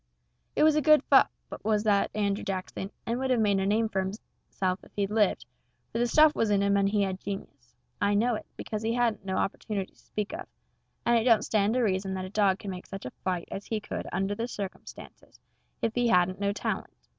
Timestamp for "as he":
13.51-13.79